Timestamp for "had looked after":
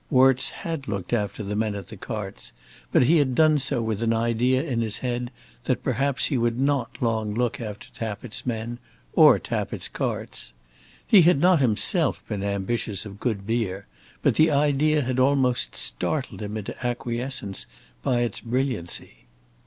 0.49-1.43